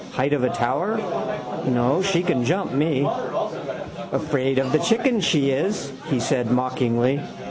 [0.11, 0.97] Height of a tower?
[1.65, 3.05] No, she can jump me.
[4.11, 7.21] —Afraid of the chickens she is, he said mockingly.